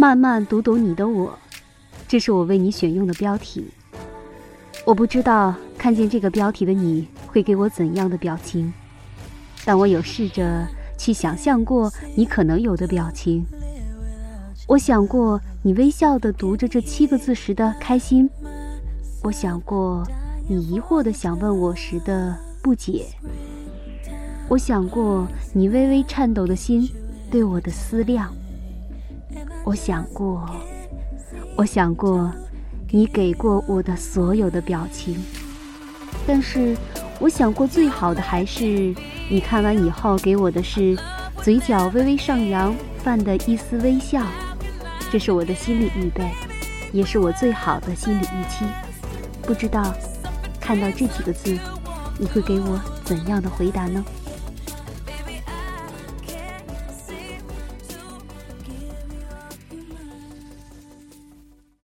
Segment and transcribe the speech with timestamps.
[0.00, 1.38] 慢慢读懂你的我，
[2.08, 3.70] 这是我为你选用的标题。
[4.86, 8.72] 我不知道看见这个标题的你会给我怎样的表情，
[9.62, 10.66] 但我有试着
[10.96, 13.44] 去想象过你可能有的表情。
[14.66, 18.26] 我想过你微笑的读着这七个字时的开心，
[19.22, 20.02] 我想过
[20.48, 23.04] 你疑惑的想问我时的不解，
[24.48, 26.90] 我想过你微微颤抖的心
[27.30, 28.34] 对我的思量。
[29.64, 30.48] 我想过，
[31.56, 32.32] 我想过，
[32.90, 35.16] 你给过我的所有的表情，
[36.26, 36.76] 但是
[37.18, 38.94] 我想过最好的还是
[39.28, 40.98] 你看完以后给我的是
[41.42, 44.22] 嘴角微微上扬泛的一丝微笑，
[45.10, 46.28] 这是我的心理预备，
[46.92, 48.64] 也是我最好的心理预期。
[49.42, 49.94] 不知道
[50.60, 51.56] 看到这几个字，
[52.18, 54.04] 你会给我怎样的回答呢？